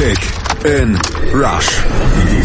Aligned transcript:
Kick 0.00 0.18
in 0.64 0.98
Rush. 1.34 1.68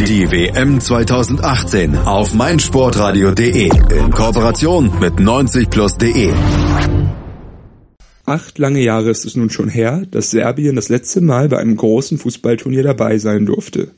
Die 0.05 0.29
WM 0.29 0.81
2018 0.81 1.96
auf 1.96 2.33
meinsportradio.de 2.33 3.70
in 3.97 4.12
Kooperation 4.12 4.92
mit 5.00 5.13
90plus.de. 5.13 6.33
Acht 8.26 8.57
lange 8.57 8.82
Jahre 8.82 9.10
ist 9.10 9.23
es 9.23 9.38
nun 9.38 9.50
schon 9.50 9.70
her, 9.70 10.04
dass 10.12 10.32
Serbien 10.32 10.76
das 10.76 10.89
letzte 10.89 11.21
Mal 11.21 11.48
bei 11.48 11.57
einem 11.57 11.78
großen 11.78 12.18
Fußballturnier 12.18 12.84
dabei 12.84 13.20
sein 13.20 13.46
durfte. 13.46 13.92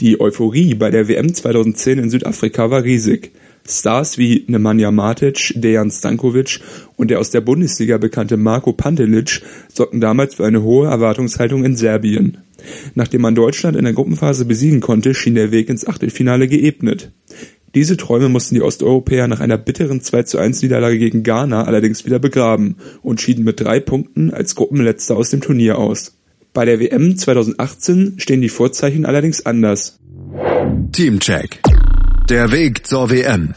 Die 0.00 0.20
Euphorie 0.20 0.74
bei 0.74 0.90
der 0.90 1.08
WM 1.08 1.32
2010 1.32 1.98
in 1.98 2.10
Südafrika 2.10 2.70
war 2.70 2.82
riesig. 2.82 3.32
Stars 3.68 4.18
wie 4.18 4.44
Nemanja 4.46 4.90
Matic, 4.90 5.52
Dejan 5.54 5.90
Stankovic 5.90 6.60
und 6.96 7.10
der 7.10 7.20
aus 7.20 7.30
der 7.30 7.42
Bundesliga 7.42 7.98
bekannte 7.98 8.36
Marko 8.36 8.72
Pantelic 8.72 9.42
sorgten 9.72 10.00
damals 10.00 10.36
für 10.36 10.46
eine 10.46 10.62
hohe 10.62 10.88
Erwartungshaltung 10.88 11.64
in 11.64 11.76
Serbien. 11.76 12.38
Nachdem 12.94 13.22
man 13.22 13.34
Deutschland 13.34 13.76
in 13.76 13.84
der 13.84 13.92
Gruppenphase 13.92 14.44
besiegen 14.44 14.80
konnte, 14.80 15.14
schien 15.14 15.34
der 15.34 15.52
Weg 15.52 15.68
ins 15.68 15.86
Achtelfinale 15.86 16.48
geebnet. 16.48 17.12
Diese 17.74 17.96
Träume 17.96 18.28
mussten 18.28 18.54
die 18.54 18.62
Osteuropäer 18.62 19.28
nach 19.28 19.40
einer 19.40 19.58
bitteren 19.58 20.00
2 20.00 20.22
zu 20.22 20.38
1 20.38 20.62
Niederlage 20.62 20.98
gegen 20.98 21.22
Ghana 21.22 21.64
allerdings 21.64 22.06
wieder 22.06 22.18
begraben 22.18 22.76
und 23.02 23.20
schieden 23.20 23.44
mit 23.44 23.60
drei 23.60 23.78
Punkten 23.78 24.32
als 24.32 24.54
Gruppenletzter 24.54 25.16
aus 25.16 25.30
dem 25.30 25.42
Turnier 25.42 25.78
aus. 25.78 26.16
Bei 26.54 26.64
der 26.64 26.80
WM 26.80 27.16
2018 27.16 28.14
stehen 28.16 28.40
die 28.40 28.48
Vorzeichen 28.48 29.04
allerdings 29.04 29.44
anders. 29.44 30.00
Teamcheck. 30.92 31.60
Der 32.28 32.52
Weg 32.52 32.86
zur 32.86 33.08
WM. 33.08 33.54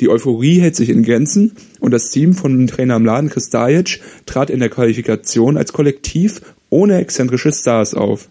Die 0.00 0.08
Euphorie 0.08 0.58
hält 0.58 0.74
sich 0.74 0.90
in 0.90 1.04
Grenzen 1.04 1.52
und 1.78 1.92
das 1.92 2.10
Team 2.10 2.34
von 2.34 2.66
Trainer 2.66 2.98
Mladen 2.98 3.30
Kristajic 3.30 4.00
trat 4.26 4.50
in 4.50 4.58
der 4.58 4.68
Qualifikation 4.68 5.56
als 5.56 5.72
Kollektiv 5.72 6.40
ohne 6.70 6.98
exzentrische 6.98 7.52
Stars 7.52 7.94
auf. 7.94 8.28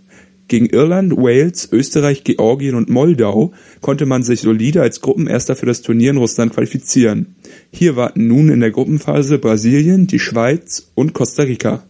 Gegen 0.50 0.66
Irland, 0.66 1.16
Wales, 1.16 1.70
Österreich, 1.72 2.26
Georgien 2.26 2.76
und 2.76 2.90
Moldau 2.90 3.54
konnte 3.80 4.06
man 4.06 4.24
sich 4.24 4.42
solide 4.42 4.82
als 4.82 5.00
Gruppenerster 5.00 5.56
für 5.56 5.66
das 5.66 5.82
Turnier 5.82 6.12
in 6.12 6.18
Russland 6.18 6.54
qualifizieren. 6.54 7.36
Hier 7.72 7.96
warten 7.96 8.28
nun 8.28 8.50
in 8.50 8.60
der 8.60 8.72
Gruppenphase 8.72 9.38
Brasilien, 9.38 10.08
die 10.08 10.20
Schweiz 10.20 10.92
und 10.94 11.14
Costa 11.14 11.44
Rica. 11.44 11.84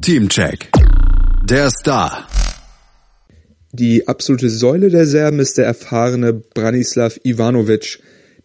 Teamcheck. 0.00 0.72
Der 1.44 1.70
Star. 1.70 2.26
Die 3.78 4.08
absolute 4.08 4.48
Säule 4.48 4.88
der 4.88 5.04
Serben 5.04 5.38
ist 5.38 5.58
der 5.58 5.66
erfahrene 5.66 6.32
Branislav 6.32 7.20
Ivanovic, 7.24 7.98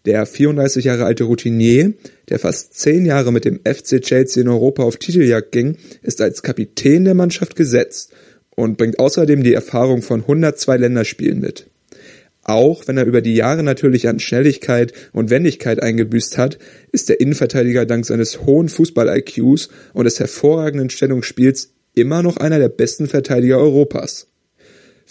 der 0.03 0.25
34 0.25 0.83
Jahre 0.83 1.05
alte 1.05 1.23
Routinier, 1.23 1.93
der 2.27 2.37
fast 2.37 2.73
zehn 2.77 3.05
Jahre 3.05 3.31
mit 3.31 3.45
dem 3.45 3.61
FC 3.63 4.01
Chelsea 4.01 4.43
in 4.43 4.49
Europa 4.49 4.83
auf 4.83 4.97
Titeljagd 4.97 5.53
ging, 5.53 5.77
ist 6.01 6.19
als 6.19 6.43
Kapitän 6.43 7.05
der 7.05 7.13
Mannschaft 7.13 7.55
gesetzt 7.55 8.11
und 8.57 8.77
bringt 8.77 8.99
außerdem 8.99 9.41
die 9.41 9.53
Erfahrung 9.53 10.01
von 10.01 10.19
102 10.19 10.75
Länderspielen 10.75 11.39
mit. 11.39 11.67
Auch 12.43 12.89
wenn 12.89 12.97
er 12.97 13.05
über 13.05 13.21
die 13.21 13.35
Jahre 13.35 13.63
natürlich 13.63 14.09
an 14.09 14.19
Schnelligkeit 14.19 14.91
und 15.13 15.29
Wendigkeit 15.29 15.81
eingebüßt 15.81 16.37
hat, 16.37 16.57
ist 16.91 17.07
der 17.07 17.21
Innenverteidiger 17.21 17.85
dank 17.85 18.05
seines 18.05 18.41
hohen 18.41 18.67
Fußball-IQs 18.67 19.69
und 19.93 20.03
des 20.03 20.19
hervorragenden 20.19 20.89
Stellungsspiels 20.89 21.71
immer 21.93 22.21
noch 22.21 22.35
einer 22.35 22.59
der 22.59 22.67
besten 22.67 23.07
Verteidiger 23.07 23.59
Europas. 23.59 24.27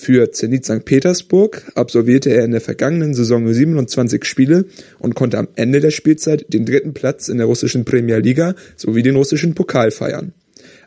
Für 0.02 0.32
Zenit 0.32 0.64
St. 0.64 0.86
Petersburg 0.86 1.72
absolvierte 1.74 2.30
er 2.30 2.46
in 2.46 2.52
der 2.52 2.62
vergangenen 2.62 3.12
Saison 3.12 3.52
27 3.52 4.24
Spiele 4.24 4.64
und 4.98 5.14
konnte 5.14 5.36
am 5.36 5.48
Ende 5.56 5.80
der 5.80 5.90
Spielzeit 5.90 6.46
den 6.54 6.64
dritten 6.64 6.94
Platz 6.94 7.28
in 7.28 7.36
der 7.36 7.46
russischen 7.46 7.84
Premier 7.84 8.16
Liga 8.16 8.54
sowie 8.76 9.02
den 9.02 9.14
russischen 9.14 9.54
Pokal 9.54 9.90
feiern. 9.90 10.32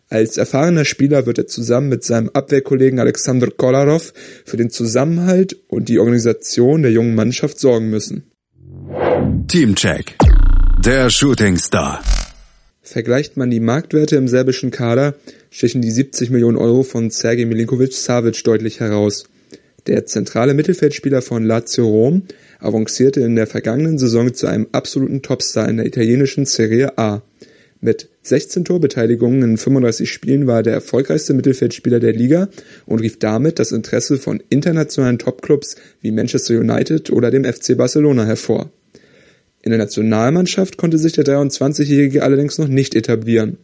Als 0.09 0.37
erfahrener 0.37 0.83
Spieler 0.83 1.27
wird 1.27 1.37
er 1.37 1.45
zusammen 1.45 1.89
mit 1.89 2.03
seinem 2.03 2.31
Abwehrkollegen 2.33 2.99
Alexander 2.99 3.51
Kolarov 3.51 4.13
für 4.45 4.57
den 4.57 4.71
Zusammenhalt 4.71 5.57
und 5.67 5.89
die 5.89 5.99
Organisation 5.99 6.81
der 6.81 6.91
jungen 6.91 7.13
Mannschaft 7.13 7.59
sorgen 7.59 7.91
müssen. 7.91 8.23
Teamcheck. 9.47 10.15
Der 10.83 11.11
Shooting 11.11 11.57
Star. 11.57 12.01
Vergleicht 12.85 13.37
man 13.37 13.49
die 13.49 13.61
Marktwerte 13.61 14.17
im 14.17 14.27
serbischen 14.27 14.69
Kader, 14.69 15.15
stechen 15.49 15.81
die 15.81 15.89
70 15.89 16.29
Millionen 16.31 16.57
Euro 16.57 16.83
von 16.83 17.09
Sergej 17.09 17.45
Milinkovic-Savic 17.45 18.43
deutlich 18.43 18.81
heraus. 18.81 19.23
Der 19.87 20.05
zentrale 20.05 20.53
Mittelfeldspieler 20.53 21.21
von 21.21 21.45
Lazio 21.45 21.87
Rom 21.87 22.23
avancierte 22.59 23.21
in 23.21 23.37
der 23.37 23.47
vergangenen 23.47 23.97
Saison 23.97 24.33
zu 24.33 24.47
einem 24.47 24.67
absoluten 24.73 25.21
Topstar 25.21 25.69
in 25.69 25.77
der 25.77 25.85
italienischen 25.85 26.45
Serie 26.45 26.97
A. 26.97 27.21
Mit 27.79 28.09
16 28.23 28.65
Torbeteiligungen 28.65 29.43
in 29.43 29.57
35 29.57 30.11
Spielen 30.11 30.45
war 30.45 30.57
er 30.57 30.63
der 30.63 30.73
erfolgreichste 30.73 31.33
Mittelfeldspieler 31.33 32.01
der 32.01 32.13
Liga 32.13 32.49
und 32.85 32.99
rief 32.99 33.17
damit 33.17 33.59
das 33.59 33.71
Interesse 33.71 34.17
von 34.17 34.43
internationalen 34.49 35.19
Topclubs 35.19 35.77
wie 36.01 36.11
Manchester 36.11 36.59
United 36.59 37.11
oder 37.11 37.31
dem 37.31 37.45
FC 37.45 37.77
Barcelona 37.77 38.25
hervor. 38.25 38.69
In 39.63 39.69
der 39.71 39.79
Nationalmannschaft 39.79 40.77
konnte 40.77 40.97
sich 40.97 41.13
der 41.13 41.23
23-Jährige 41.23 42.23
allerdings 42.23 42.57
noch 42.57 42.67
nicht 42.67 42.95
etablieren. 42.95 43.57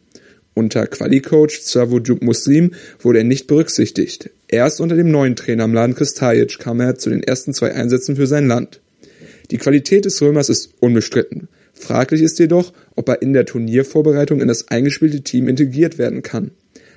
Unter 0.54 0.88
Quali-Coach 0.88 1.60
Savojuk 1.60 2.22
Muslim 2.22 2.72
wurde 3.00 3.20
er 3.20 3.26
nicht 3.26 3.48
berücksichtigt. 3.48 4.30
Erst 4.48 4.80
unter 4.80 4.96
dem 4.96 5.12
neuen 5.12 5.36
Trainer 5.36 5.68
Mladen 5.68 5.96
Kristajic 5.96 6.58
kam 6.58 6.80
er 6.80 6.96
zu 6.96 7.10
den 7.10 7.22
ersten 7.22 7.54
zwei 7.54 7.74
Einsätzen 7.74 8.16
für 8.16 8.28
sein 8.28 8.48
Land. 8.48 8.80
Die 9.52 9.58
Qualität 9.58 10.06
des 10.06 10.22
Römers 10.22 10.48
ist 10.48 10.74
unbestritten. 10.80 11.50
Fraglich 11.74 12.22
ist 12.22 12.40
jedoch, 12.40 12.72
ob 12.96 13.10
er 13.10 13.22
in 13.22 13.34
der 13.34 13.46
Turniervorbereitung 13.46 14.40
in 14.42 14.48
das 14.48 14.70
eingespielte 14.70 15.22
Team 15.22 15.50
integriert 15.50 15.98
werden 15.98 16.22
kann. 16.22 16.52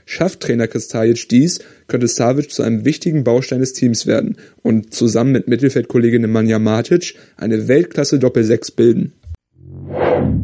Schafft 0.04 0.40
Trainer 0.40 0.66
Kristajic 0.66 1.28
dies, 1.28 1.60
könnte 1.86 2.08
Savic 2.08 2.50
zu 2.50 2.62
einem 2.62 2.84
wichtigen 2.84 3.24
Baustein 3.24 3.60
des 3.60 3.72
Teams 3.72 4.06
werden 4.06 4.36
und 4.62 4.92
zusammen 4.94 5.32
mit 5.32 5.48
Mittelfeldkollegin 5.48 6.22
Nemanja 6.22 6.58
Matic 6.58 7.14
eine 7.36 7.68
Weltklasse 7.68 8.18
Doppel-6 8.18 8.76
bilden. 8.76 9.12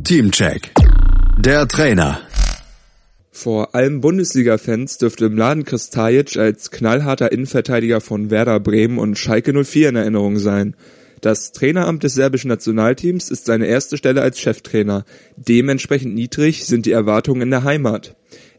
Teamcheck. 0.04 0.70
Der 1.38 1.68
Trainer. 1.68 2.20
Vor 3.30 3.76
allem 3.76 4.00
Bundesliga-Fans 4.00 4.98
dürfte 4.98 5.28
Mladen 5.28 5.64
Kristajic 5.64 6.36
als 6.36 6.72
knallharter 6.72 7.30
Innenverteidiger 7.30 8.00
von 8.00 8.30
Werder 8.30 8.58
Bremen 8.58 8.98
und 8.98 9.16
Schalke 9.16 9.52
04 9.52 9.90
in 9.90 9.96
Erinnerung 9.96 10.38
sein. 10.38 10.74
Das 11.20 11.52
Traineramt 11.52 12.02
des 12.02 12.14
serbischen 12.14 12.48
Nationalteams 12.48 13.30
ist 13.30 13.46
seine 13.46 13.66
erste 13.66 13.96
Stelle 13.96 14.22
als 14.22 14.40
Cheftrainer. 14.40 15.04
Dementsprechend 15.36 16.14
niedrig 16.14 16.66
sind 16.66 16.86
die 16.86 16.92
Erwartungen 16.92 17.42
in 17.42 17.50
der 17.50 17.64
Heimat. 17.64 18.16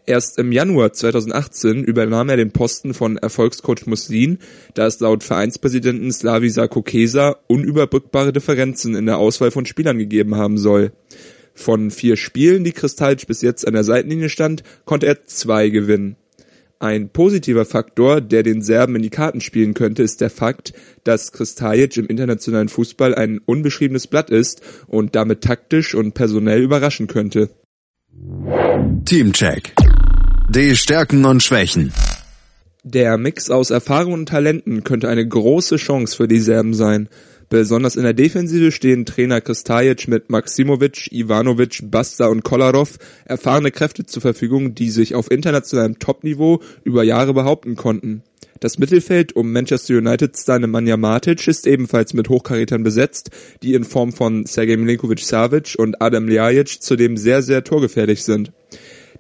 Erst 0.10 0.40
im 0.40 0.52
Januar 0.52 0.92
2018 0.92 1.84
übernahm 1.84 2.30
er 2.30 2.38
den 2.38 2.50
Posten 2.50 2.96
von 2.96 3.18
Erfolgscoach 3.18 3.86
Muslin, 3.86 4.40
da 4.74 4.88
es 4.88 5.00
laut 5.00 5.24
Vereinspräsidenten 5.24 6.12
Slavisa 6.12 6.68
Kokesa 6.68 7.36
unüberbrückbare 7.46 8.34
Differenzen 8.34 8.96
in 8.96 9.06
der 9.06 9.20
Auswahl 9.20 9.52
von 9.52 9.68
Spielern 9.68 10.00
gegeben 10.00 10.36
haben 10.36 10.58
soll. 10.58 10.94
Von 11.54 11.92
vier 11.92 12.18
Spielen, 12.18 12.64
die 12.64 12.72
Kristalic 12.72 13.28
bis 13.28 13.44
jetzt 13.44 13.68
an 13.68 13.76
der 13.76 13.84
Seitenlinie 13.84 14.30
stand, 14.30 14.64
konnte 14.84 15.06
er 15.06 15.26
zwei 15.26 15.70
gewinnen. 15.70 16.16
Ein 16.80 17.10
positiver 17.10 17.66
Faktor, 17.66 18.20
der 18.20 18.42
den 18.42 18.64
Serben 18.64 18.96
in 18.96 19.04
die 19.04 19.12
Karten 19.12 19.42
spielen 19.42 19.76
könnte, 19.76 20.02
ist 20.02 20.22
der 20.22 20.32
Fakt, 20.32 20.74
dass 21.04 21.34
Kristajic 21.34 21.98
im 21.98 22.08
internationalen 22.08 22.70
Fußball 22.70 23.14
ein 23.14 23.42
unbeschriebenes 23.46 24.08
Blatt 24.08 24.32
ist 24.32 24.64
und 24.88 25.14
damit 25.14 25.42
taktisch 25.42 25.94
und 25.94 26.16
personell 26.16 26.64
überraschen 26.64 27.06
könnte. 27.06 27.52
Teamcheck. 29.06 29.76
Die 30.52 30.76
Stärken 30.76 31.26
und 31.26 31.44
Schwächen. 31.44 31.94
Der 32.84 33.20
Mix 33.20 33.52
aus 33.52 33.70
Erfahrung 33.70 34.14
und 34.14 34.30
Talenten 34.30 34.84
könnte 34.84 35.08
eine 35.08 35.28
große 35.28 35.76
Chance 35.76 36.18
für 36.18 36.28
die 36.28 36.40
Serben 36.40 36.74
sein. 36.74 37.08
Besonders 37.50 37.96
in 37.96 38.02
der 38.02 38.16
Defensive 38.16 38.72
stehen 38.72 39.06
Trainer 39.06 39.42
Kristajic 39.42 40.08
mit 40.08 40.32
Maximovic, 40.32 41.12
Ivanovic, 41.12 41.92
Basta 41.92 42.26
und 42.30 42.44
Kolarov 42.44 42.98
erfahrene 43.26 43.70
Kräfte 43.70 44.08
zur 44.08 44.24
Verfügung, 44.24 44.74
die 44.74 44.90
sich 44.90 45.14
auf 45.14 45.30
internationalem 45.30 46.00
Topniveau 46.00 46.64
über 46.84 47.04
Jahre 47.04 47.36
behaupten 47.36 47.76
konnten. 47.76 48.24
Das 48.60 48.80
Mittelfeld 48.80 49.36
um 49.36 49.52
Manchester 49.52 49.98
United-Star 49.98 50.58
Nemanja 50.58 50.98
Matic 50.98 51.48
ist 51.48 51.68
ebenfalls 51.68 52.16
mit 52.16 52.28
Hochkarätern 52.28 52.82
besetzt, 52.82 53.30
die 53.62 53.76
in 53.76 53.84
Form 53.84 54.14
von 54.14 54.48
Sergej 54.48 54.78
Milinkovic-Savic 54.78 55.76
und 55.78 56.02
Adam 56.02 56.28
Ljajic 56.28 56.82
zudem 56.82 57.18
sehr, 57.18 57.44
sehr 57.44 57.64
torgefährlich 57.64 58.24
sind. 58.24 58.52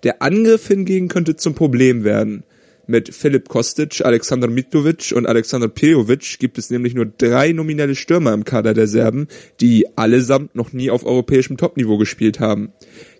Der 0.03 0.21
Angriff 0.21 0.67
hingegen 0.67 1.07
könnte 1.07 1.35
zum 1.35 1.55
Problem 1.55 2.03
werden. 2.03 2.43
Mit 2.87 3.13
Filip 3.13 3.49
Kostic, 3.49 4.01
Alexander 4.03 4.47
Mitrovic 4.47 5.13
und 5.15 5.27
Alexander 5.27 5.67
Pejovic 5.67 6.39
gibt 6.39 6.57
es 6.57 6.71
nämlich 6.71 6.95
nur 6.95 7.05
drei 7.05 7.51
nominelle 7.51 7.93
Stürmer 7.93 8.33
im 8.33 8.45
Kader 8.45 8.73
der 8.73 8.87
Serben, 8.87 9.27
die 9.61 9.85
allesamt 9.95 10.55
noch 10.55 10.73
nie 10.73 10.89
auf 10.89 11.05
europäischem 11.05 11.55
Topniveau 11.57 11.99
gespielt 11.99 12.39
haben. 12.39 12.73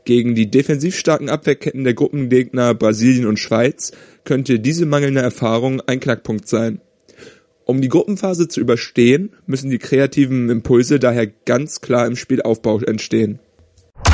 Gegen 0.06 0.34
die 0.34 0.50
defensiv 0.50 0.98
starken 0.98 1.30
Abwehrketten 1.30 1.84
der 1.84 1.94
Gruppengegner 1.94 2.74
Brasilien 2.74 3.28
und 3.28 3.38
Schweiz 3.38 3.92
könnte 4.24 4.60
diese 4.60 4.88
mangelnde 4.88 5.22
Erfahrung 5.22 5.82
ein 5.82 6.00
Knackpunkt 6.00 6.48
sein. 6.48 6.82
Um 7.66 7.80
die 7.80 7.90
Gruppenphase 7.90 8.48
zu 8.48 8.62
überstehen, 8.62 9.36
müssen 9.46 9.70
die 9.70 9.78
kreativen 9.78 10.50
Impulse 10.50 10.98
daher 10.98 11.28
ganz 11.28 11.82
klar 11.82 12.08
im 12.08 12.16
Spielaufbau 12.16 12.80
entstehen. 12.80 13.38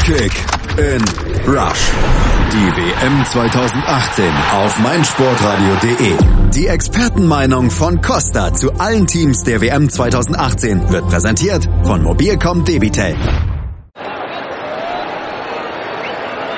Kick 0.03 0.33
in 0.77 1.01
Rush. 1.47 2.24
Die 2.55 2.71
WM 2.77 3.25
2018 3.25 4.33
auf 4.53 4.79
meinsportradio.de. 4.79 6.15
Die 6.53 6.67
Expertenmeinung 6.67 7.69
von 7.69 8.01
Costa 8.01 8.53
zu 8.53 8.71
allen 8.79 9.05
Teams 9.07 9.43
der 9.43 9.59
WM 9.59 9.89
2018 9.89 10.89
wird 10.89 11.05
präsentiert 11.09 11.67
von 11.83 12.01
Mobilcom 12.01 12.63
Debitel. 12.63 13.17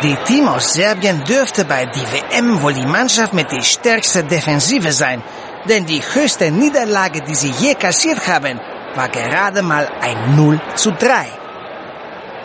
Die 0.03 0.15
Team 0.27 0.47
aus 0.47 0.75
Serbien 0.75 1.23
dürfte 1.23 1.65
bei 1.65 1.87
die 1.87 2.05
WM 2.13 2.61
wohl 2.61 2.75
die 2.75 2.85
Mannschaft 2.85 3.33
mit 3.33 3.51
die 3.51 3.63
stärkste 3.63 4.23
Defensive 4.23 4.91
sein, 4.91 5.23
denn 5.67 5.87
die 5.87 6.03
höchste 6.13 6.51
Niederlage, 6.51 7.23
die 7.23 7.33
sie 7.33 7.53
je 7.59 7.73
kassiert 7.73 8.27
haben, 8.27 8.59
war 8.93 9.09
gerade 9.09 9.63
mal 9.63 9.89
ein 9.99 10.35
0 10.35 10.61
zu 10.75 10.91
3. 10.91 11.46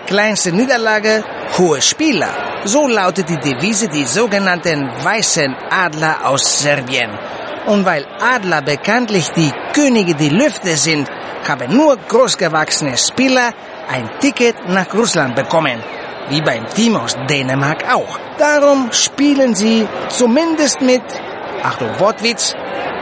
Kleinste 0.06 0.52
Niederlage, 0.52 1.24
hohe 1.58 1.80
Spieler. 1.80 2.62
So 2.64 2.86
lautet 2.86 3.28
die 3.28 3.38
Devise 3.38 3.88
die 3.88 4.04
sogenannten 4.04 4.88
Weißen 5.02 5.54
Adler 5.70 6.26
aus 6.26 6.60
Serbien. 6.62 7.10
Und 7.66 7.84
weil 7.84 8.06
Adler 8.20 8.62
bekanntlich 8.62 9.30
die 9.30 9.52
Könige 9.72 10.14
der 10.14 10.30
Lüfte 10.30 10.76
sind, 10.76 11.08
haben 11.46 11.76
nur 11.76 11.96
großgewachsene 11.96 12.96
Spieler 12.96 13.52
ein 13.88 14.10
Ticket 14.20 14.56
nach 14.68 14.92
Russland 14.92 15.34
bekommen. 15.34 15.82
Wie 16.28 16.40
beim 16.40 16.66
Team 16.68 16.96
aus 16.96 17.16
Dänemark 17.28 17.84
auch. 17.92 18.18
Darum 18.38 18.90
spielen 18.92 19.54
sie 19.54 19.86
zumindest 20.08 20.80
mit, 20.80 21.02
Achtung 21.62 21.98
Wortwitz, 21.98 22.54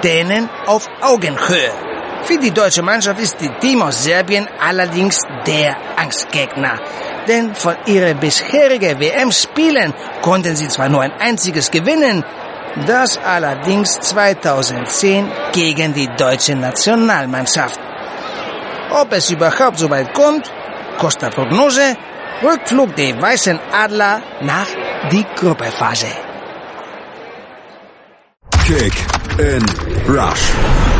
Dänen 0.03 0.49
auf 0.67 0.87
Augenhöhe. 1.01 1.90
Für 2.25 2.39
die 2.39 2.51
deutsche 2.51 2.83
Mannschaft 2.83 3.21
ist 3.21 3.41
die 3.41 3.51
Team 3.61 3.83
aus 3.83 4.05
Serbien 4.05 4.47
allerdings 4.61 5.21
der 5.47 5.77
Angstgegner. 5.97 6.79
Denn 7.27 7.55
von 7.55 7.77
ihren 7.87 8.19
bisherigen 8.19 8.99
WM-Spielen 9.01 9.93
konnten 10.23 10.57
sie 10.57 10.69
zwar 10.69 10.89
nur 10.89 11.03
ein 11.03 11.13
einziges 11.19 11.71
gewinnen, 11.71 12.25
das 12.87 13.19
allerdings 13.19 13.99
2010 14.01 15.31
gegen 15.53 15.93
die 15.93 16.09
deutsche 16.17 16.55
Nationalmannschaft. 16.55 17.81
Ob 18.91 19.13
es 19.13 19.31
überhaupt 19.31 19.79
so 19.79 19.91
weit 19.91 20.13
kommt, 20.15 20.51
Costa 20.99 21.31
Prognose, 21.31 21.97
Rückflug 22.43 22.95
der 22.97 23.21
Weißen 23.21 23.59
Adler 23.73 24.23
nach 24.41 24.69
die 25.11 25.25
Gruppephase. 25.37 26.09
Kick 28.67 28.95
in 29.39 29.65
Rush. 30.07 31.00